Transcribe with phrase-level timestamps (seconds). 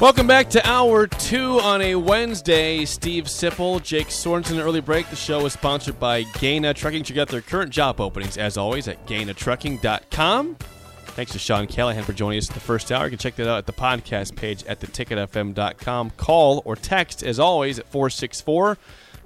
[0.00, 2.84] Welcome back to hour two on a Wednesday.
[2.84, 5.10] Steve Sipple, Jake Sorensen, early break.
[5.10, 7.02] The show is sponsored by Gaina Trucking.
[7.02, 10.54] Check out their current job openings, as always, at gainatrucking.com.
[10.54, 13.06] Thanks to Sean Callahan for joining us in the first hour.
[13.06, 16.10] You can check that out at the podcast page at theticketfm.com.
[16.10, 18.76] Call or text, as always, at 464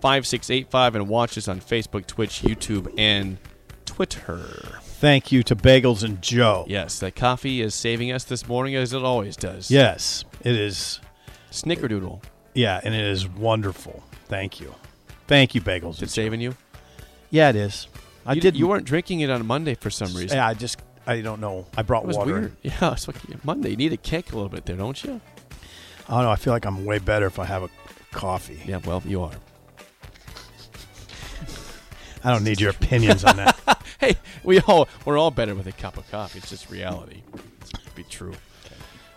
[0.01, 3.37] 5685 and watch us on Facebook, Twitch, YouTube, and
[3.85, 4.79] Twitter.
[5.03, 6.65] Thank you to Bagels and Joe.
[6.67, 9.71] Yes, that coffee is saving us this morning, as it always does.
[9.71, 11.01] Yes, it is.
[11.51, 12.23] Snickerdoodle.
[12.55, 14.03] Yeah, and it is wonderful.
[14.27, 14.75] Thank you.
[15.27, 15.95] Thank you, Bagels.
[15.95, 16.15] Is it and Joe.
[16.15, 16.55] saving you?
[17.31, 17.89] Yeah, it is.
[18.27, 18.57] I you, did.
[18.57, 20.37] You weren't drinking it on Monday for some reason.
[20.37, 20.81] Yeah, I just.
[21.07, 21.67] I don't know.
[21.77, 22.33] I brought It was water.
[22.33, 22.57] weird.
[22.63, 23.71] Yeah, it's like Monday.
[23.71, 25.21] You need a kick a little bit there, don't you?
[26.09, 26.31] Oh, I don't know.
[26.31, 27.71] I feel like I'm way better if I have a
[28.13, 28.61] coffee.
[28.65, 29.33] Yeah, well, you are.
[32.25, 33.59] I don't need your opinions on that.
[34.03, 36.41] Hey, we all we're all better with a cup of coffee.
[36.41, 37.23] It's just reality.
[37.61, 38.33] It's be true.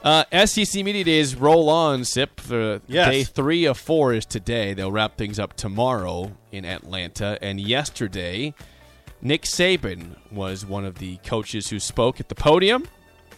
[0.05, 2.05] Uh, SEC Media Days roll on.
[2.05, 3.09] Sip for Yes.
[3.09, 4.75] day three of four is today.
[4.75, 7.39] They'll wrap things up tomorrow in Atlanta.
[7.41, 8.53] And yesterday,
[9.19, 12.87] Nick Saban was one of the coaches who spoke at the podium.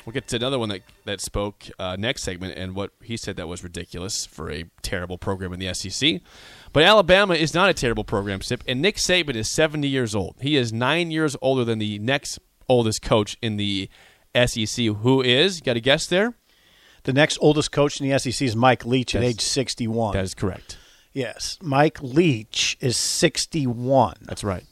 [0.05, 3.37] We'll get to another one that that spoke uh, next segment and what he said
[3.37, 6.21] that was ridiculous for a terrible program in the SEC.
[6.73, 10.35] But Alabama is not a terrible program, Sip, and Nick Saban is 70 years old.
[10.41, 13.89] He is nine years older than the next oldest coach in the
[14.35, 14.85] SEC.
[14.87, 15.61] Who is?
[15.61, 16.35] Got a guess there?
[17.07, 19.31] The next oldest coach in the SEC is Mike Leach at Yes.
[19.31, 20.13] age 61.
[20.13, 20.77] That is correct.
[21.13, 24.17] yes, Mike Leach is 61.
[24.23, 24.65] That's right.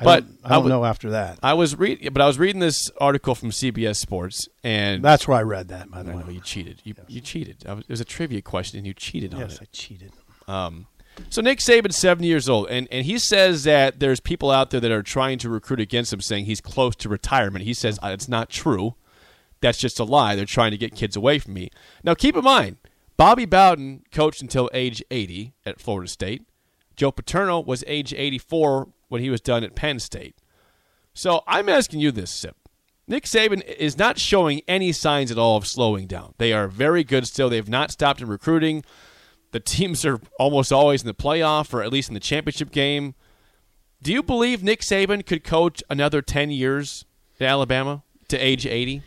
[0.00, 1.38] I but don't, I I don't know after that.
[1.42, 5.38] I was reading, but I was reading this article from CBS Sports, and That's where
[5.38, 5.90] I read that.
[5.90, 6.80] By the I know way, you cheated.
[6.84, 7.64] You you cheated.
[7.66, 9.60] I was, it was a trivia question, and you cheated on yes, it.
[9.60, 10.12] Yes, I cheated.
[10.48, 10.86] Um,
[11.30, 14.80] so Nick Saban's 70 years old, and, and he says that there's people out there
[14.80, 17.64] that are trying to recruit against him, saying he's close to retirement.
[17.64, 18.94] He says "Uh, it's not true.
[19.60, 20.34] That's just a lie.
[20.36, 21.70] They're trying to get kids away from me.
[22.04, 22.76] Now, keep in mind,
[23.16, 26.42] Bobby Bowden coached until age 80 at Florida State.
[26.96, 30.36] Joe Paterno was age 84 when he was done at Penn State.
[31.14, 32.56] So I'm asking you this, Sip.
[33.08, 36.34] Nick Saban is not showing any signs at all of slowing down.
[36.38, 37.48] They are very good still.
[37.48, 38.84] They've not stopped in recruiting.
[39.50, 43.14] The teams are almost always in the playoff or at least in the championship game.
[44.02, 47.04] Do you believe Nick Saban could coach another 10 years
[47.40, 49.02] at Alabama to age 80?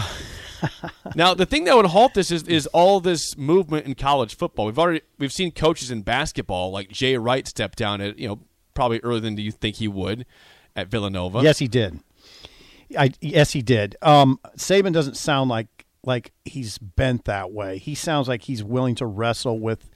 [1.14, 4.66] now, the thing that would halt this is, is all this movement in college football.
[4.66, 8.40] We've already we've seen coaches in basketball like Jay Wright step down at, you know,
[8.74, 10.26] probably earlier than you think he would
[10.76, 11.42] at Villanova.
[11.42, 12.00] Yes, he did.
[12.96, 13.96] I yes, he did.
[14.02, 17.78] Um, Saban doesn't sound like like he's bent that way.
[17.78, 19.90] He sounds like he's willing to wrestle with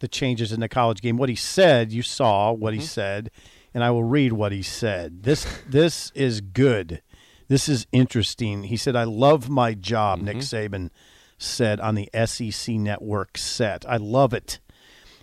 [0.00, 1.16] the changes in the college game.
[1.16, 3.30] What he said, you saw what he said,
[3.72, 5.22] and I will read what he said.
[5.22, 7.02] This this is good.
[7.48, 8.64] This is interesting.
[8.64, 10.74] He said, "I love my job." Nick mm-hmm.
[10.74, 10.90] Saban
[11.38, 13.84] said on the SEC Network set.
[13.88, 14.60] I love it.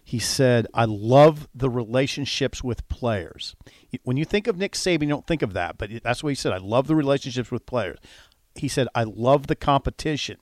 [0.03, 3.55] He said, I love the relationships with players.
[4.03, 6.35] When you think of Nick Saban, you don't think of that, but that's what he
[6.35, 6.51] said.
[6.51, 7.99] I love the relationships with players.
[8.55, 10.37] He said, I love the competition,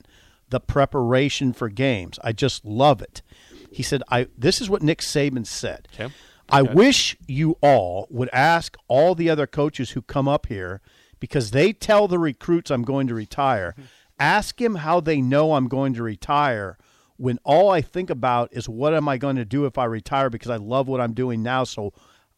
[0.48, 2.18] the preparation for games.
[2.24, 3.22] I just love it.
[3.70, 5.86] He said, I this is what Nick Saban said.
[5.94, 6.12] Okay.
[6.48, 10.80] I wish you all would ask all the other coaches who come up here
[11.20, 13.72] because they tell the recruits I'm going to retire.
[13.72, 13.86] Mm-hmm.
[14.18, 16.76] Ask him how they know I'm going to retire
[17.16, 20.30] when all I think about is what am I going to do if I retire
[20.30, 21.64] because I love what I'm doing now.
[21.64, 21.92] So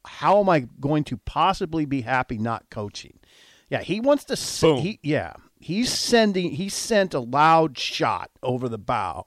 [0.05, 3.19] how am I going to possibly be happy not coaching?
[3.69, 4.79] Yeah, he wants to s- Boom.
[4.79, 9.27] he yeah, he's sending he sent a loud shot over the bow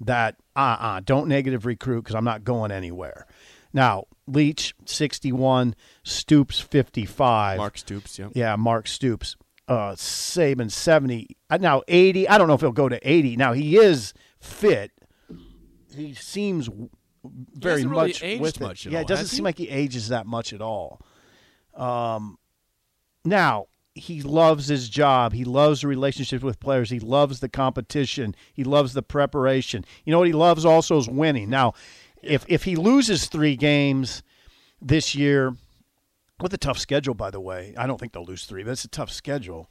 [0.00, 3.26] that uh-uh, don't negative recruit because I'm not going anywhere.
[3.74, 5.74] Now, Leach 61,
[6.04, 7.58] Stoops 55.
[7.58, 8.28] Mark Stoops, yeah.
[8.32, 9.36] Yeah, Mark Stoops.
[9.66, 11.36] Uh, Saban 70.
[11.50, 12.28] Uh, Now 80.
[12.28, 13.36] I don't know if he'll go to 80.
[13.36, 14.92] Now he is fit.
[15.94, 16.68] He seems
[17.24, 18.60] very really much aged with it.
[18.60, 19.36] much at yeah, all, it doesn't has he?
[19.36, 21.00] seem like he ages that much at all.
[21.74, 22.38] Um,
[23.24, 25.32] now he loves his job.
[25.32, 26.90] He loves the relationships with players.
[26.90, 28.34] He loves the competition.
[28.52, 29.84] He loves the preparation.
[30.04, 31.48] You know what he loves also is winning.
[31.48, 31.74] Now,
[32.26, 34.22] if if he loses three games
[34.80, 35.56] this year,
[36.40, 37.74] with a tough schedule, by the way.
[37.76, 39.70] I don't think they'll lose three, but it's a tough schedule.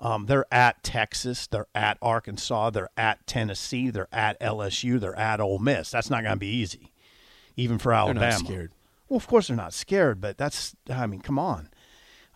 [0.00, 5.40] Um, they're at Texas, they're at Arkansas, they're at Tennessee, they're at LSU, they're at
[5.40, 5.90] Ole Miss.
[5.90, 6.92] That's not going to be easy,
[7.56, 8.20] even for Alabama.
[8.20, 8.72] They're not scared.
[9.08, 11.70] Well, of course they're not scared, but that's I mean, come on.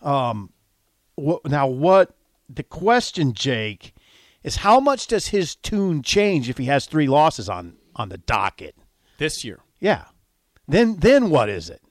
[0.01, 0.51] Um,
[1.15, 2.15] what, now what
[2.47, 3.93] the question, Jake,
[4.41, 8.17] is how much does his tune change if he has three losses on on the
[8.17, 8.75] docket?
[9.19, 9.59] This year.
[9.79, 10.05] Yeah.
[10.67, 11.81] Then then what is it?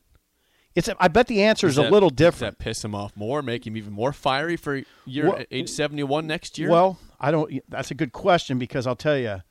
[0.75, 2.59] It's I bet the answer is Does a that- little Does different.
[2.59, 6.27] that piss him off more, make him even more fiery for year Well- age 71
[6.27, 6.71] next year?
[6.71, 7.63] Well, I don't.
[7.69, 9.43] That's a good question because I'll tell you,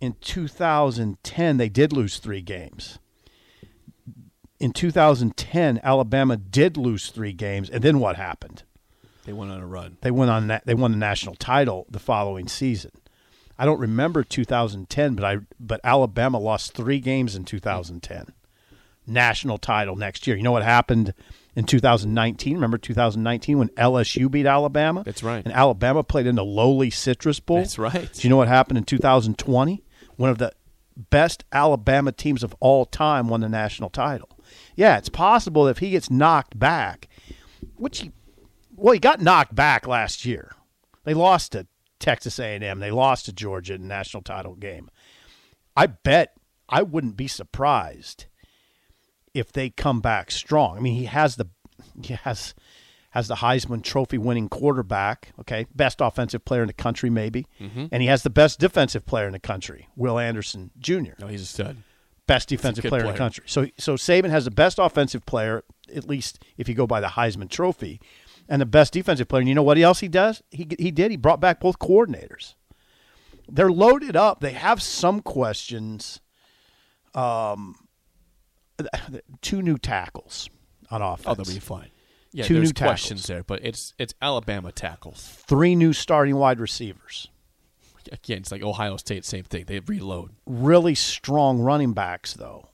[0.00, 2.98] in 2010 they did lose three games.
[4.60, 8.62] In 2010, Alabama did lose three games, and then what happened?
[9.24, 9.96] they went on a run.
[10.02, 10.60] They went on.
[10.66, 12.90] They won the national title the following season.
[13.58, 18.32] I don't remember 2010, but I but Alabama lost three games in 2010.
[19.06, 20.36] National title next year.
[20.36, 21.14] You know what happened
[21.54, 22.54] in 2019?
[22.54, 25.02] Remember 2019 when LSU beat Alabama?
[25.04, 25.44] That's right.
[25.44, 27.58] And Alabama played in the lowly Citrus Bowl.
[27.58, 28.10] That's right.
[28.12, 29.84] Do you know what happened in 2020?
[30.16, 30.52] One of the
[30.96, 34.28] best Alabama teams of all time won the national title.
[34.74, 37.08] Yeah, it's possible if he gets knocked back,
[37.76, 38.12] which he
[38.76, 40.52] well, he got knocked back last year.
[41.04, 41.66] They lost to
[42.04, 42.80] Texas A&M.
[42.80, 44.90] They lost to Georgia in the national title game.
[45.74, 46.36] I bet
[46.68, 48.26] I wouldn't be surprised
[49.32, 50.76] if they come back strong.
[50.76, 51.48] I mean, he has the
[52.02, 52.54] he has
[53.10, 55.32] has the Heisman Trophy winning quarterback.
[55.40, 57.86] Okay, best offensive player in the country, maybe, mm-hmm.
[57.90, 61.26] and he has the best defensive player in the country, Will Anderson Jr No, oh,
[61.28, 61.78] he's a stud.
[62.26, 63.44] best defensive good player, in the country.
[63.46, 65.64] So so Saban has the best offensive player,
[65.96, 67.98] at least if you go by the Heisman Trophy,
[68.48, 69.40] and the best defensive player.
[69.40, 70.42] And you know what else he does?
[70.50, 71.10] He he did.
[71.10, 72.54] He brought back both coordinators.
[73.48, 74.40] They're loaded up.
[74.40, 76.20] They have some questions.
[77.14, 77.76] Um,
[79.42, 80.48] two new tackles
[80.90, 81.26] on offense.
[81.26, 81.90] Oh, they'll be fine.
[82.32, 82.88] Yeah, Two new tackles.
[82.88, 85.28] questions there, but it's it's Alabama tackles.
[85.46, 87.28] Three new starting wide receivers.
[88.10, 89.64] Again, it's like Ohio State, same thing.
[89.66, 90.32] They reload.
[90.44, 92.68] really strong running backs, though.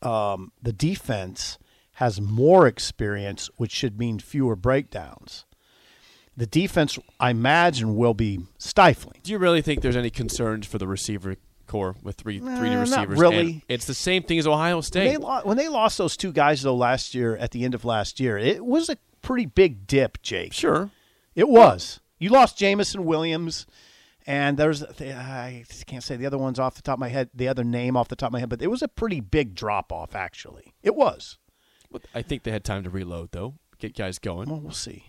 [0.00, 1.58] Um, the defense
[1.96, 5.44] has more experience, which should mean fewer breakdowns.
[6.36, 9.20] The defense, I imagine, will be stifling.
[9.22, 11.36] Do you really think there's any concerns for the receiver
[11.66, 13.18] corps with three three new Nah, not receivers?
[13.20, 13.40] really.
[13.52, 15.08] And it's the same thing as Ohio When State.
[15.10, 17.84] they, lo- when they lost those two guys, though, last year, at the end of
[17.84, 20.52] last year, it was a pretty big dip, Jake.
[20.54, 20.90] sure.
[21.34, 22.00] It was.
[22.18, 23.66] You lost Jameson Williams,
[24.26, 27.48] and there's I can't say the other ones off the top of my head, the
[27.48, 29.92] other name off the top of my head, but it was a pretty big drop
[29.92, 30.14] off.
[30.14, 31.36] Actually, it was.
[32.14, 34.48] I think they had time to reload though, get guys going.
[34.50, 35.06] Well, we'll see.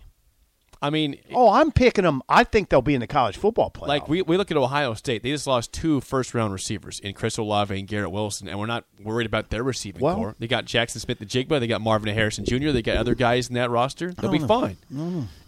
[0.82, 2.20] I mean, Oh, I'm picking them.
[2.28, 3.86] I think they'll be in the college football playoff.
[3.88, 7.14] like we, we look at Ohio State, they just lost two first round receivers in
[7.14, 10.34] Chris Olave and Garrett Wilson, and we're not worried about their receiving Well- corps.
[10.38, 13.70] They got Jaxon Smith-Njigba, they got Marvin Harrison Jr., they got other guys in that
[13.70, 14.12] roster.
[14.12, 14.76] They'll be fine.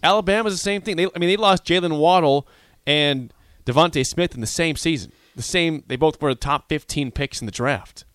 [0.02, 0.96] Alabama's the same thing.
[0.96, 2.48] They, I mean, they lost Jaylen Waddle
[2.86, 3.30] and
[3.66, 5.12] DeVonta Smith in the same season.
[5.34, 5.82] The same.
[5.86, 8.06] They both were the top 15 picks in the draft,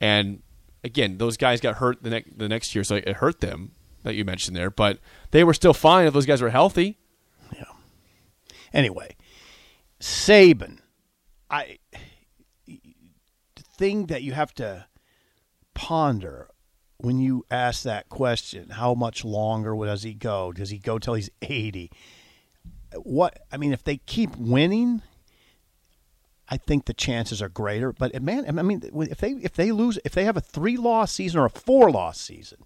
[0.00, 0.40] and
[0.86, 3.72] again, those guys got hurt the next the next year, so it hurt them
[4.04, 4.70] that you mentioned there.
[4.70, 4.98] But
[5.32, 6.96] they were still fine if those guys were healthy.
[7.52, 7.64] Yeah.
[8.72, 9.16] Anyway,
[10.00, 10.78] Saban,
[11.50, 11.78] I
[12.66, 14.86] the thing that you have to
[15.74, 16.48] ponder
[16.98, 20.52] when you ask that question: How much longer does he go?
[20.52, 21.90] Does he go till he's eighty?
[22.94, 25.02] What I mean, if they keep winning.
[26.48, 29.98] I think the chances are greater, but man, I mean, if they if they lose,
[30.04, 32.58] if they have a three loss season or a four loss season,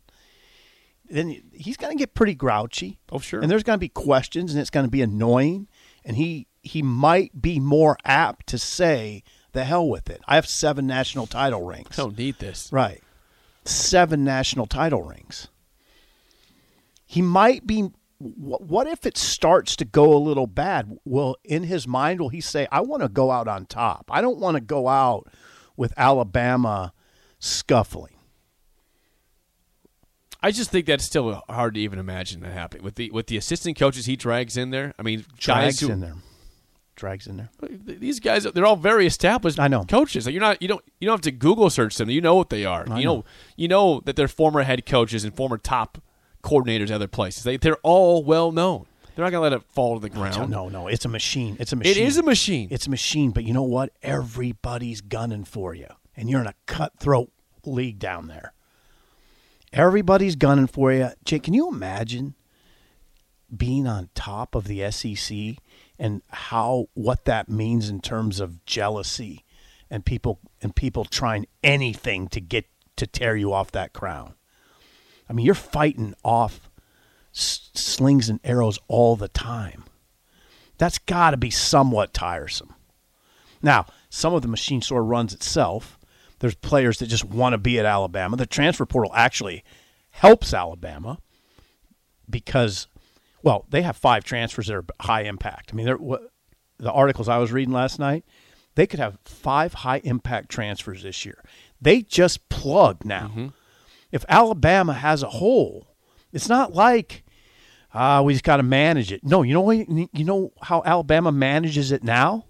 [1.08, 2.98] then he's going to get pretty grouchy.
[3.10, 3.40] Oh, sure.
[3.40, 5.66] And there's going to be questions, and it's going to be annoying.
[6.04, 9.22] And he he might be more apt to say,
[9.52, 10.20] "The hell with it.
[10.26, 12.70] I have seven national title rings." I don't need this.
[12.72, 13.02] Right,
[13.64, 15.48] seven national title rings.
[17.06, 17.90] He might be.
[18.20, 20.98] Wh- What if it starts to go a little bad?
[21.04, 24.10] Well, in his mind, will he say, "I want to go out on top.
[24.10, 25.26] I don't want to go out
[25.76, 26.92] with Alabama
[27.38, 28.14] scuffling."
[30.42, 33.36] I just think that's still hard to even imagine that happening with the with the
[33.36, 34.94] assistant coaches he drags in there.
[34.98, 36.14] I mean, Drags who, in there.
[36.96, 37.50] Drags in there.
[37.70, 39.58] These guys, they're all very established.
[39.58, 39.84] I know.
[39.84, 40.26] coaches.
[40.26, 42.10] Like you're not, you don't, you don't have to Google search them.
[42.10, 42.84] You know what they are.
[42.90, 43.16] I you know.
[43.16, 43.24] know.
[43.56, 46.02] you know that they're former head coaches and former top
[46.42, 47.44] coordinators at other places.
[47.44, 48.86] They, they're all well known.
[49.14, 50.50] They're not going to let it fall to the ground.
[50.50, 51.56] No, no, it's a machine.
[51.58, 51.90] It's a machine.
[51.90, 52.68] It is a machine.
[52.70, 53.90] It's a machine, but you know what?
[54.02, 57.30] Everybody's gunning for you, and you're in a cutthroat
[57.64, 58.52] league down there.
[59.72, 61.10] Everybody's gunning for you.
[61.24, 62.34] Jake, can you imagine
[63.54, 65.56] being on top of the SEC
[65.98, 69.44] and how what that means in terms of jealousy
[69.90, 72.66] and people and people trying anything to get
[72.96, 74.34] to tear you off that crown?
[75.30, 76.68] I mean, you're fighting off
[77.30, 79.84] slings and arrows all the time.
[80.76, 82.74] That's got to be somewhat tiresome.
[83.62, 85.98] Now, some of the machine sort of runs itself.
[86.40, 88.36] There's players that just want to be at Alabama.
[88.36, 89.62] The transfer portal actually
[90.10, 91.18] helps Alabama
[92.28, 92.88] because,
[93.42, 95.70] well, they have five transfers that are high impact.
[95.72, 96.32] I mean, what,
[96.78, 98.24] the articles I was reading last night,
[98.74, 101.44] they could have five high impact transfers this year.
[101.80, 103.28] They just plug now.
[103.28, 103.48] Mm-hmm.
[104.12, 105.88] If Alabama has a hole,
[106.32, 107.24] it's not like
[107.92, 109.24] ah we just got to manage it.
[109.24, 112.46] No, you know what, you know how Alabama manages it now?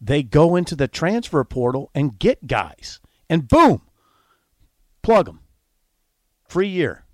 [0.00, 3.82] They go into the transfer portal and get guys, and boom,
[5.02, 5.40] plug them.
[6.48, 7.04] Free year.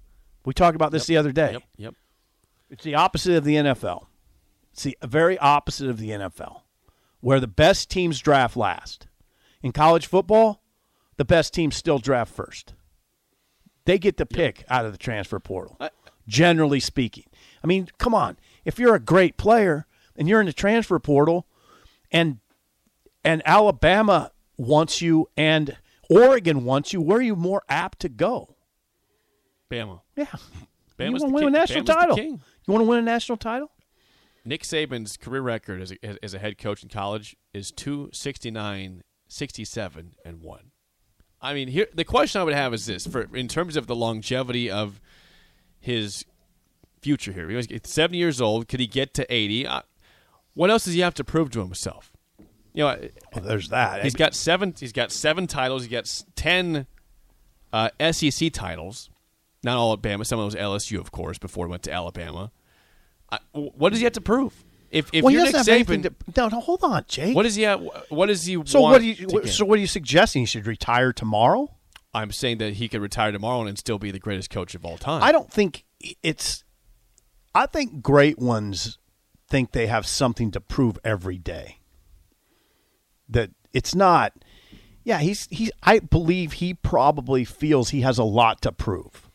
[0.44, 1.52] We talked about this the other day.
[1.52, 1.62] Yep.
[1.76, 1.94] Yep.
[2.70, 4.06] It's the opposite of the NFL.
[4.72, 6.62] It's the very opposite of the NFL,
[7.20, 9.06] where the best teams draft last.
[9.62, 10.62] In college football,
[11.16, 12.74] the best teams still draft first.
[13.88, 15.78] They get the pick out of the transfer portal,
[16.26, 17.24] generally speaking.
[17.64, 18.36] I mean, come on.
[18.66, 21.46] If you're a great player and you're in the transfer portal
[22.12, 22.36] and
[23.24, 25.74] and Alabama wants you and
[26.10, 28.56] Oregon wants you, where are you more apt to go?
[29.70, 30.02] Bama.
[30.16, 30.26] Yeah.
[30.98, 31.48] Bama's you want to win king.
[31.48, 32.18] a national Bama's title.
[32.18, 33.70] You want to win a national title?
[34.44, 39.02] Nick Saban's career record as a, as- as a head coach in college is 269,
[39.28, 40.72] 67, and 1.
[41.40, 43.94] I mean, here the question I would have is this for in terms of the
[43.94, 45.00] longevity of
[45.80, 46.24] his
[47.00, 47.48] future here.
[47.48, 48.68] He was 70 years old.
[48.68, 49.66] Could he get to 80?
[49.66, 49.82] Uh,
[50.54, 52.12] what else does he have to prove to himself?
[52.74, 54.02] You know, Well, there's that.
[54.02, 54.74] he's got seven.
[54.78, 55.84] He's got seven titles.
[55.84, 56.86] He got ten
[57.72, 59.10] uh, SEC titles.
[59.64, 60.24] Not all at Bama.
[60.26, 62.50] Some of those LSU, of course, before he went to Alabama.
[63.30, 64.64] I, what does he have to prove?
[64.90, 66.14] If if well, you're Nick Saban, to.
[66.36, 67.36] No, no, hold on, Jake.
[67.36, 68.92] what does he have, What does he so want?
[68.92, 69.46] what do you?
[69.46, 70.42] So what are you suggesting?
[70.42, 71.74] He should retire tomorrow?
[72.14, 74.96] I'm saying that he could retire tomorrow and still be the greatest coach of all
[74.96, 75.22] time.
[75.22, 75.84] I don't think
[76.22, 76.64] it's.
[77.54, 78.98] I think great ones
[79.48, 81.78] think they have something to prove every day.
[83.28, 84.32] That it's not.
[85.04, 85.70] Yeah, he's he's.
[85.82, 89.30] I believe he probably feels he has a lot to prove.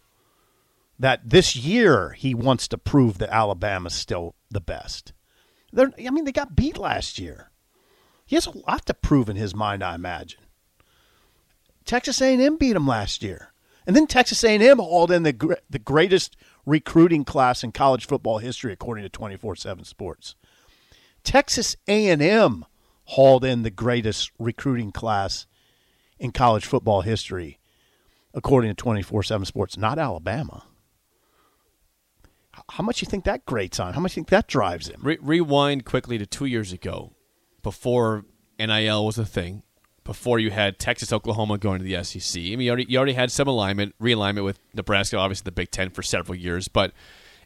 [0.98, 5.13] That this year he wants to prove that Alabama's still the best.
[5.74, 7.50] They're, I mean, they got beat last year.
[8.25, 10.39] He has a lot to prove in his mind, I imagine.
[11.84, 13.51] Texas A&M beat him last year,
[13.86, 18.72] and then Texas A&M hauled in the the greatest recruiting class in college football history,
[18.72, 20.36] according to Twenty Four Seven Sports.
[21.25, 22.65] Texas A&M
[23.06, 25.46] hauled in the greatest recruiting class
[26.20, 27.60] in college football history,
[28.34, 29.77] according to Twenty Four Seven Sports.
[29.77, 30.63] Not Alabama.
[32.69, 33.93] How much you think that grates on?
[33.93, 35.00] How much you think that drives him?
[35.03, 37.13] Re- rewind quickly to two years ago,
[37.62, 38.25] before
[38.60, 39.63] NIL was a thing,
[40.03, 42.39] before you had Texas, Oklahoma going to the SEC.
[42.39, 45.72] I mean, you already, you already had some alignment, realignment with Nebraska, obviously the Big
[45.72, 46.67] Ten for several years.
[46.67, 46.91] But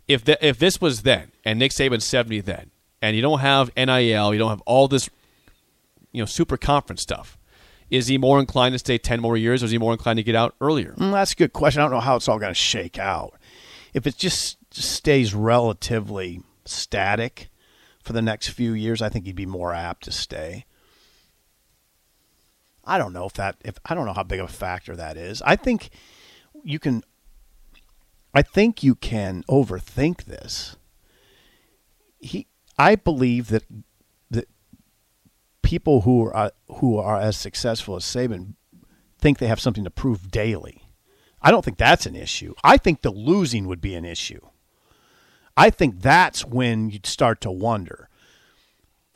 [0.07, 2.71] if the, if this was then, and Nick Saban's seventy then,
[3.01, 5.09] and you don't have NIL, you don't have all this,
[6.11, 7.37] you know, super conference stuff.
[7.89, 10.23] Is he more inclined to stay ten more years, or is he more inclined to
[10.23, 10.93] get out earlier?
[10.97, 11.81] Mm, that's a good question.
[11.81, 13.33] I don't know how it's all going to shake out.
[13.93, 17.49] If it just, just stays relatively static
[18.03, 20.65] for the next few years, I think he'd be more apt to stay.
[22.85, 25.17] I don't know if that if I don't know how big of a factor that
[25.17, 25.41] is.
[25.41, 25.89] I think
[26.63, 27.03] you can
[28.33, 30.77] I think you can overthink this.
[32.19, 32.47] He
[32.79, 33.63] I believe that
[34.31, 34.47] that
[35.61, 38.53] people who are who are as successful as Saban
[39.19, 40.83] think they have something to prove daily.
[41.41, 42.53] I don't think that's an issue.
[42.63, 44.39] I think the losing would be an issue.
[45.57, 48.09] I think that's when you'd start to wonder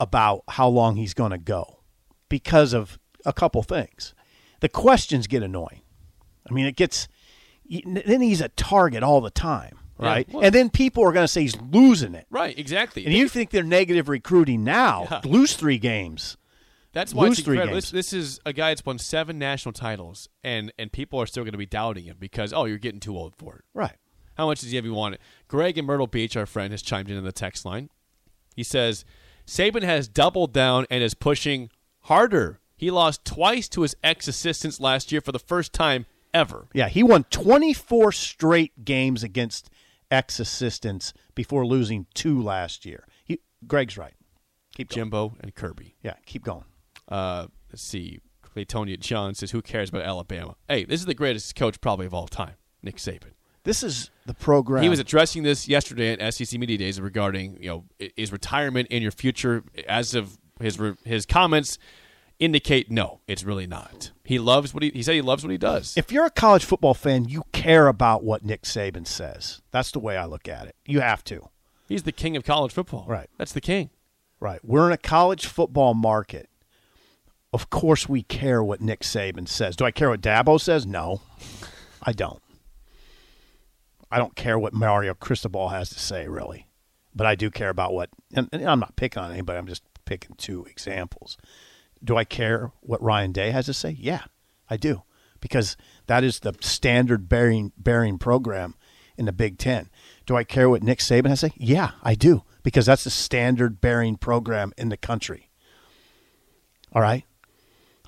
[0.00, 1.78] about how long he's going to go
[2.28, 4.14] because of a couple things.
[4.60, 5.82] The questions get annoying.
[6.48, 7.08] I mean, it gets
[7.86, 10.28] then he's a target all the time, right?
[10.30, 12.26] well- and then people are going to say he's losing it.
[12.28, 13.04] Right, exactly.
[13.06, 15.06] And you think they're negative recruiting now?
[15.10, 15.20] Yeah.
[15.24, 16.36] Lose three games.
[16.92, 17.76] That's why lose it's three incredible.
[17.76, 17.90] games.
[17.92, 21.42] This, this is a guy that's won seven national titles, and and people are still
[21.42, 23.64] going to be doubting him because oh, you're getting too old for it.
[23.72, 23.96] Right.
[24.36, 25.20] How much does he ever want it?
[25.48, 27.90] Greg in Myrtle Beach, our friend, has chimed in in the text line.
[28.56, 29.04] He says
[29.46, 31.70] Saban has doubled down and is pushing
[32.02, 32.60] harder.
[32.76, 36.68] He lost twice to his ex assistants last year for the first time ever.
[36.72, 39.70] Yeah, he won 24 straight games against
[40.10, 43.06] ex assistants before losing two last year.
[43.24, 44.14] He, Greg's right.
[44.74, 44.96] Keep going.
[44.96, 45.96] Jimbo and Kirby.
[46.02, 46.64] Yeah, keep going.
[47.08, 48.20] Uh, let's see.
[48.42, 52.14] Claytonia John says, "Who cares about Alabama?" Hey, this is the greatest coach probably of
[52.14, 53.32] all time, Nick Saban.
[53.64, 54.82] This is the program.
[54.82, 57.84] He was addressing this yesterday at SEC Media Days regarding you know
[58.16, 59.62] is retirement in your future.
[59.88, 61.78] As of his his comments
[62.38, 64.10] indicate, no, it's really not.
[64.24, 65.14] He loves what he he said.
[65.14, 65.96] He loves what he does.
[65.96, 69.62] if you're a college football fan, you care about what Nick Saban says.
[69.70, 70.74] That's the way I look at it.
[70.84, 71.48] You have to.
[71.88, 73.04] He's the king of college football.
[73.06, 73.28] Right.
[73.38, 73.90] That's the king.
[74.40, 74.58] Right.
[74.64, 76.48] We're in a college football market.
[77.52, 79.76] Of course, we care what Nick Saban says.
[79.76, 80.86] Do I care what Dabo says?
[80.86, 81.20] No,
[82.02, 82.41] I don't.
[84.12, 86.68] I don't care what Mario Cristobal has to say, really.
[87.14, 89.82] But I do care about what, and, and I'm not picking on anybody, I'm just
[90.04, 91.38] picking two examples.
[92.04, 93.96] Do I care what Ryan Day has to say?
[93.98, 94.24] Yeah,
[94.68, 95.02] I do.
[95.40, 95.76] Because
[96.06, 98.74] that is the standard bearing, bearing program
[99.16, 99.88] in the Big Ten.
[100.26, 101.54] Do I care what Nick Saban has to say?
[101.56, 102.42] Yeah, I do.
[102.62, 105.48] Because that's the standard bearing program in the country.
[106.92, 107.24] All right.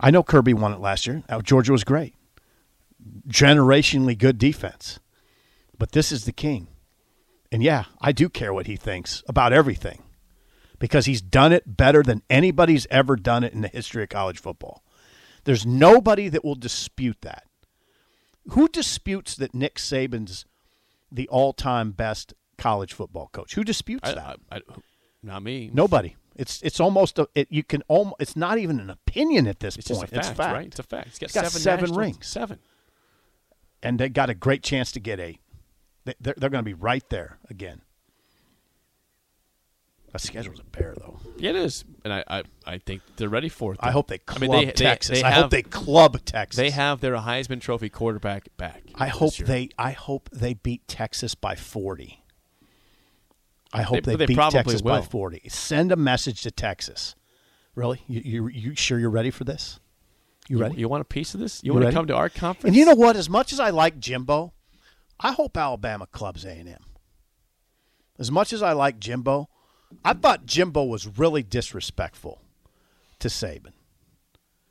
[0.01, 1.23] I know Kirby won it last year.
[1.43, 2.15] Georgia was great.
[3.29, 4.99] Generationally good defense.
[5.79, 6.69] But this is the king.
[7.51, 10.03] And yeah, I do care what he thinks about everything
[10.79, 14.41] because he's done it better than anybody's ever done it in the history of college
[14.41, 14.83] football.
[15.45, 17.45] There's nobody that will dispute that.
[18.51, 20.47] Who disputes that Nick Saban's
[21.13, 23.55] the all-time best college football coach?
[23.55, 24.41] Who disputes I, that?
[24.51, 24.61] I, I,
[25.23, 25.71] not me.
[25.73, 26.17] Nobody.
[26.37, 29.77] It's it's almost a, it, you can almost it's not even an opinion at this
[29.77, 29.79] point.
[29.79, 30.13] It's just point.
[30.13, 30.55] a fact, it's fact.
[30.55, 30.67] right?
[30.67, 31.09] It's a fact.
[31.09, 32.27] He's got, He's got seven, seven rings.
[32.27, 32.59] Seven.
[33.83, 35.41] and they got a great chance to get eight.
[36.05, 37.81] They- They're, they're going to be right there again.
[40.13, 41.19] That schedule's a bear, though.
[41.39, 43.81] Yeah, it is, and I, I, I think they're ready for it.
[43.83, 45.19] I hope they I mean, they- they- Texas.
[45.19, 46.57] they I have- hope they club Texas.
[46.57, 48.83] They have their Heisman Trophy quarterback back.
[48.95, 49.47] I hope year.
[49.49, 49.71] they.
[49.77, 52.23] I hope they beat Texas by forty.
[53.73, 55.43] I hope They- they, they beat Texas by forty.
[55.49, 57.17] Send a message to Texas.
[57.75, 58.03] Really?
[58.07, 59.81] You, you, you sure you're ready for this?
[60.49, 60.77] You You, ready?
[60.77, 61.61] you want a piece of this?
[61.65, 62.67] You, You want to come to our conference?
[62.69, 63.17] And you know what?
[63.17, 64.53] As much as I like Jimbo,
[65.21, 66.85] I hope Alabama clubs A and M.
[68.19, 69.49] As much as I like Jimbo,
[70.05, 72.41] I thought Jimbo was really disrespectful
[73.21, 73.73] to Saban,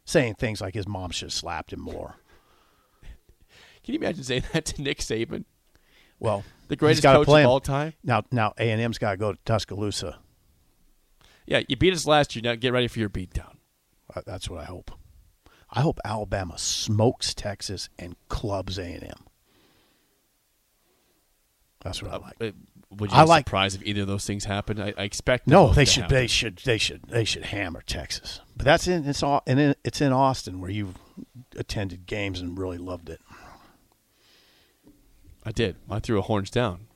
[0.06, 2.16] saying things like his mom should have slapped him more.
[3.84, 5.44] Can you imagine saying that to Nick Saban,
[6.20, 7.94] Well, the greatest coach play of all time?
[8.04, 10.20] Now, now A and M's got to go to Tuscaloosa.
[11.46, 12.42] Yeah, you beat us last year.
[12.44, 13.56] Now get ready for your beatdown.
[14.16, 14.92] Uh, That's what I hope.
[15.70, 19.26] I hope Alabama smokes Texas and clubs A and M.
[21.84, 22.36] That's what I like.
[22.42, 22.52] Uh,
[22.92, 24.82] Would you I be like- surprised if either of those things happened?
[24.82, 26.04] I, I expect No, they should.
[26.04, 26.16] happen.
[26.18, 26.58] They should.
[26.64, 27.04] They should.
[27.04, 27.46] They should.
[27.46, 28.40] Hammer Texas.
[28.56, 29.06] But that's in.
[29.08, 29.44] It's all.
[29.48, 30.96] And in, it's in Austin where you've
[31.58, 33.20] attended games and really loved it.
[35.46, 35.76] I did.
[35.90, 36.88] I threw a horns down.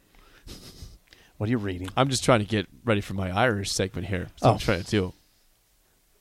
[1.37, 1.89] What are you reading?
[1.97, 4.27] I'm just trying to get ready for my Irish segment here.
[4.37, 4.51] So Oh.
[4.53, 5.13] I'm trying to do.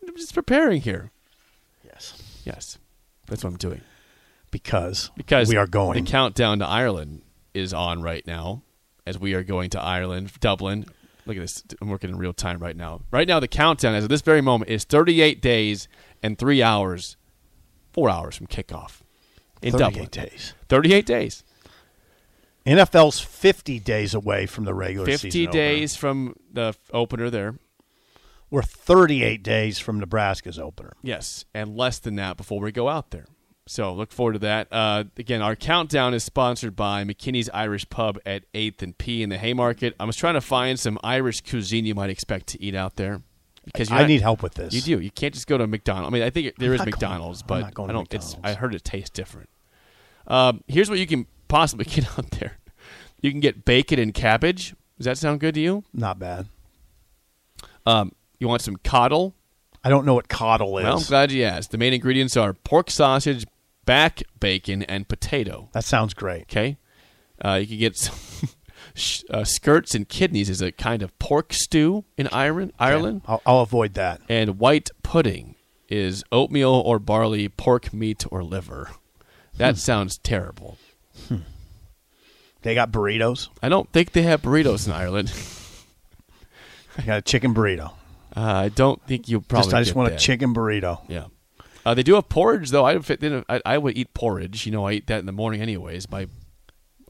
[0.07, 1.11] I'm just preparing here.
[1.85, 2.79] Yes, Yes,
[3.26, 3.81] that's what I'm doing.
[4.50, 6.05] because Because we are going.
[6.05, 7.22] The countdown to Ireland
[7.57, 8.62] is on right now,
[9.07, 10.87] as we are going to Ireland, Dublin.
[11.25, 11.64] Look at this.
[11.81, 13.01] I'm working in real time right now.
[13.11, 15.88] Right now, the countdown, as of this very moment, is 38 days
[16.23, 17.16] and three hours,
[17.92, 19.01] four hours from kickoff
[19.62, 20.09] in 38 Dublin.
[20.11, 20.55] days.
[20.69, 21.45] 38 days.
[22.64, 25.53] NFL's 50 days away from the regular 50 season.
[25.53, 27.55] days from the opener there.
[28.51, 30.92] We're 38 days from Nebraska's opener.
[31.03, 33.27] Yes, and less than that before we go out there.
[33.68, 34.68] So look forward to that.
[34.70, 39.29] Uh, again, our countdown is sponsored by McKinney's Irish Pub at 8th and P in
[39.29, 39.94] the Haymarket.
[39.98, 43.22] I was trying to find some Irish cuisine you might expect to eat out there.
[43.64, 44.72] Because I not- need help with this.
[44.72, 45.00] You do.
[45.02, 46.12] You can't just go to McDonald's.
[46.12, 48.14] I mean, I think there is going- McDonald's, I'm but going I don't.
[48.14, 48.37] It's.
[48.44, 49.48] I heard it tastes different.
[50.29, 52.59] Um, here's what you can possibly get out there.
[53.20, 54.76] You can get bacon and cabbage.
[54.98, 55.83] Does that sound good to you?
[55.92, 56.46] Not bad.
[57.85, 59.35] Um, you want some coddle?
[59.83, 60.85] I don't know what coddle is.
[60.85, 61.70] Well, I'm glad you asked.
[61.72, 63.46] The main ingredients are pork sausage,
[63.87, 65.68] back bacon, and potato.
[65.72, 66.42] that sounds great.
[66.42, 66.77] Okay,
[67.42, 68.16] uh, you can get some
[69.31, 72.72] uh, skirts and kidneys is a kind of pork stew in Ireland.
[72.79, 74.20] Ireland, I'll, I'll avoid that.
[74.29, 75.55] and white pudding
[75.88, 78.90] is oatmeal or barley, pork meat or liver.
[79.57, 79.79] That Hmm.
[79.79, 80.77] sounds terrible.
[82.62, 83.49] They got burritos.
[83.62, 85.33] I don't think they have burritos in Ireland.
[86.99, 87.92] I got a chicken burrito.
[88.37, 89.66] Uh, I don't think you probably.
[89.66, 90.20] Just, I just get want that.
[90.20, 91.01] a chicken burrito.
[91.09, 91.27] Yeah.
[91.87, 92.85] Uh, they do have porridge though.
[92.85, 92.99] I.
[93.49, 94.66] I, I would eat porridge.
[94.66, 96.11] You know, I eat that in the morning anyways.
[96.11, 96.27] My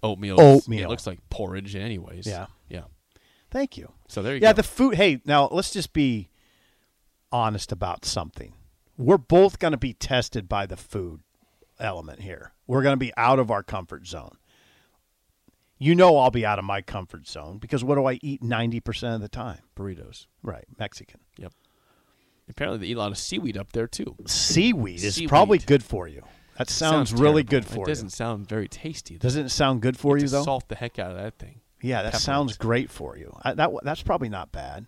[0.02, 0.38] oatmeal.
[0.38, 0.84] Oatmeal.
[0.84, 2.26] It looks like porridge anyways.
[2.26, 2.46] Yeah.
[2.68, 2.82] Yeah.
[3.50, 3.92] Thank you.
[4.08, 4.48] So there you Yeah, go.
[4.48, 4.94] Yeah, the food.
[4.96, 6.28] Hey, now let's just be
[7.32, 8.52] honest about something.
[8.98, 11.20] We're both going to be tested by the food
[11.80, 12.52] element here.
[12.66, 14.36] We're going to be out of our comfort zone.
[15.78, 19.14] You know, I'll be out of my comfort zone because what do I eat 90%
[19.14, 19.60] of the time?
[19.74, 20.26] burritos.
[20.42, 21.20] Right, Mexican.
[21.38, 21.52] Yep.
[22.48, 24.14] Apparently they eat a lot of seaweed up there too.
[24.26, 25.28] Seaweed is Seaweed.
[25.28, 26.22] probably good for you.
[26.59, 27.50] That sounds, really terrible.
[27.50, 27.87] good for It you.
[27.87, 29.14] doesn't sound very tasty.
[29.16, 29.22] though.
[29.22, 30.42] Doesn't it sound good for You you, though?
[30.44, 31.61] Salt the heck out of that thing.
[31.82, 32.22] Yeah, that Peppermint.
[32.22, 33.37] sounds great for you.
[33.42, 34.87] I, that that's probably not bad.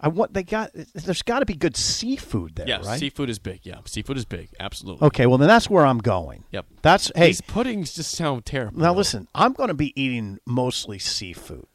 [0.00, 0.70] I want they got.
[0.94, 2.98] There's got to be good seafood there, Yeah, right?
[3.00, 3.60] seafood is big.
[3.64, 4.48] Yeah, seafood is big.
[4.60, 5.06] Absolutely.
[5.06, 6.44] Okay, well then that's where I'm going.
[6.52, 6.66] Yep.
[6.82, 7.26] That's hey.
[7.28, 8.78] These puddings just sound terrible.
[8.80, 11.66] Now listen, I'm going to be eating mostly seafood.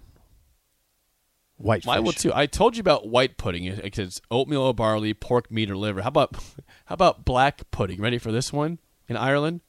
[1.64, 1.90] Whitefish.
[1.90, 2.32] I will too.
[2.34, 3.66] I told you about white pudding.
[3.66, 6.02] It- It's oatmeal or barley, pork, meat, or liver.
[6.02, 6.36] How about
[6.86, 8.02] how about black pudding?
[8.02, 8.80] Ready for this one?
[9.08, 9.62] In Ireland,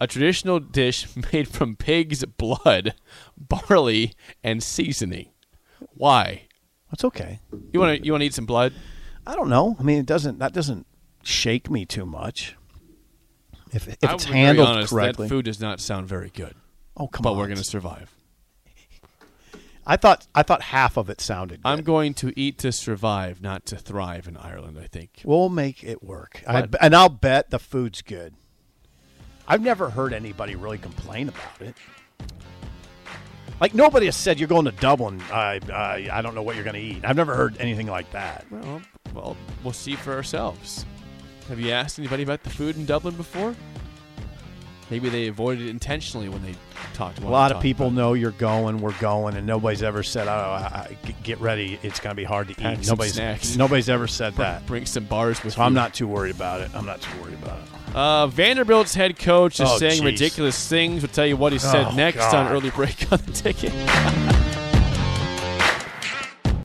[0.00, 2.94] a traditional dish made from pig's blood,
[3.36, 5.28] barley, and seasoning.
[5.94, 6.42] Why?
[6.90, 7.40] That's okay.
[7.72, 8.72] You want to you want to eat some blood?
[9.26, 9.76] I don't know.
[9.78, 10.38] I mean, it doesn't.
[10.40, 10.86] That doesn't
[11.22, 12.56] shake me too much.
[13.72, 15.26] If if it's will be very handled honest, correctly.
[15.26, 16.54] That food does not sound very good.
[16.96, 17.36] oh come but on.
[17.36, 18.14] But we're going to survive.
[19.86, 21.62] I thought I thought half of it sounded.
[21.62, 21.68] Good.
[21.68, 24.78] I'm going to eat to survive, not to thrive in Ireland.
[24.80, 25.22] I think.
[25.24, 26.42] We'll make it work.
[26.46, 28.34] I, and I'll bet the food's good.
[29.46, 31.74] I've never heard anybody really complain about it.
[33.60, 35.20] Like nobody has said you're going to Dublin.
[35.32, 37.04] I I, I don't know what you're going to eat.
[37.04, 38.44] I've never heard anything like that.
[38.50, 38.82] Well,
[39.14, 40.86] well, we'll see for ourselves.
[41.48, 43.54] Have you asked anybody about the food in Dublin before?
[44.92, 46.54] Maybe they avoided it intentionally when they
[46.92, 47.16] talked.
[47.16, 47.30] About it.
[47.30, 48.76] A lot of people know you're going.
[48.82, 51.78] We're going, and nobody's ever said, "Oh, I, get ready.
[51.82, 53.56] It's going to be hard to Pack eat." Nobody's snacks.
[53.56, 54.66] nobody's ever said that.
[54.66, 55.62] Bring some bars with So.
[55.62, 56.70] I'm not too worried about it.
[56.74, 57.96] I'm not too worried about it.
[57.96, 60.04] Uh, Vanderbilt's head coach is Oh, saying jeez.
[60.04, 61.00] ridiculous things.
[61.00, 62.34] We'll tell you what he said Oh, next God.
[62.34, 63.72] on early break on the ticket.